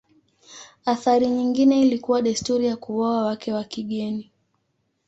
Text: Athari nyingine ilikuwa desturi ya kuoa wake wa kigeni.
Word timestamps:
Athari 0.85 1.27
nyingine 1.27 1.81
ilikuwa 1.81 2.21
desturi 2.21 2.65
ya 2.67 2.77
kuoa 2.77 3.25
wake 3.25 3.53
wa 3.53 3.63
kigeni. 3.63 4.31